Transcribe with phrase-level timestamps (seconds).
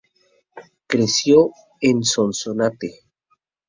[0.87, 2.91] Creció en Sonsonate.